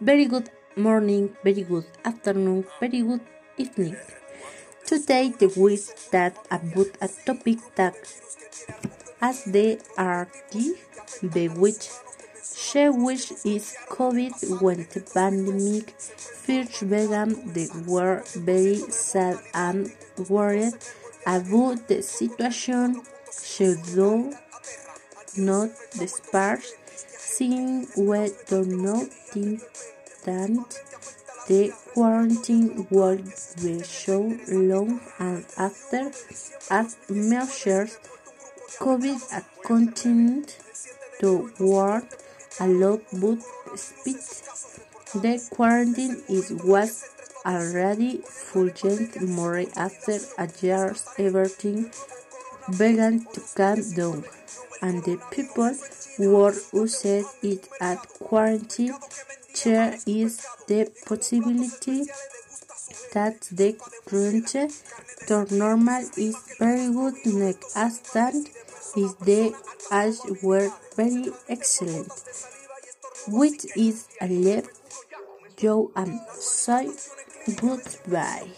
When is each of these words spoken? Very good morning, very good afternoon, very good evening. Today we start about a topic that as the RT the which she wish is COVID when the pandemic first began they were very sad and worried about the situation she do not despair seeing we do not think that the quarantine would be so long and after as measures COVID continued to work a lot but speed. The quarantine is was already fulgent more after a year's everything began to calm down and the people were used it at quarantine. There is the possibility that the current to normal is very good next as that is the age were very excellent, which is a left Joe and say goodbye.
Very 0.00 0.26
good 0.26 0.50
morning, 0.76 1.36
very 1.42 1.62
good 1.62 1.86
afternoon, 2.04 2.64
very 2.80 3.02
good 3.02 3.20
evening. 3.56 3.96
Today 4.86 5.32
we 5.56 5.76
start 5.76 6.34
about 6.50 6.92
a 7.00 7.08
topic 7.24 7.58
that 7.74 7.96
as 9.20 9.44
the 9.44 9.80
RT 9.98 10.54
the 11.34 11.48
which 11.48 11.88
she 12.54 12.88
wish 12.88 13.32
is 13.44 13.76
COVID 13.90 14.60
when 14.60 14.86
the 14.92 15.00
pandemic 15.00 15.90
first 16.00 16.88
began 16.88 17.52
they 17.52 17.68
were 17.86 18.22
very 18.36 18.76
sad 18.76 19.38
and 19.54 19.92
worried 20.28 20.74
about 21.26 21.88
the 21.88 22.02
situation 22.02 23.02
she 23.32 23.74
do 23.94 24.32
not 25.36 25.70
despair 25.98 26.60
seeing 27.36 27.86
we 27.98 28.30
do 28.48 28.64
not 28.64 29.08
think 29.30 29.60
that 30.24 30.48
the 31.48 31.70
quarantine 31.92 32.86
would 32.90 33.24
be 33.62 33.82
so 33.82 34.18
long 34.48 35.00
and 35.18 35.44
after 35.58 36.10
as 36.70 36.96
measures 37.10 37.98
COVID 38.80 39.20
continued 39.64 40.50
to 41.20 41.52
work 41.60 42.06
a 42.58 42.66
lot 42.68 43.00
but 43.20 43.38
speed. 43.76 44.16
The 45.22 45.34
quarantine 45.54 46.16
is 46.28 46.52
was 46.64 47.04
already 47.44 48.12
fulgent 48.24 49.20
more 49.20 49.62
after 49.76 50.16
a 50.38 50.48
year's 50.62 51.04
everything 51.18 51.92
began 52.78 53.26
to 53.34 53.40
calm 53.54 53.80
down 53.94 54.24
and 54.82 55.02
the 55.04 55.18
people 55.30 55.72
were 56.18 56.54
used 56.72 57.06
it 57.42 57.68
at 57.80 57.98
quarantine. 58.18 58.94
There 59.64 59.96
is 60.06 60.46
the 60.68 60.90
possibility 61.06 62.04
that 63.14 63.40
the 63.50 63.76
current 64.06 64.48
to 65.28 65.54
normal 65.54 66.02
is 66.16 66.36
very 66.58 66.92
good 66.92 67.14
next 67.26 67.76
as 67.76 68.00
that 68.12 68.34
is 68.34 69.14
the 69.16 69.54
age 69.92 70.42
were 70.42 70.70
very 70.96 71.30
excellent, 71.48 72.12
which 73.28 73.64
is 73.76 74.08
a 74.20 74.28
left 74.28 74.70
Joe 75.56 75.90
and 75.96 76.20
say 76.38 76.90
goodbye. 77.56 78.48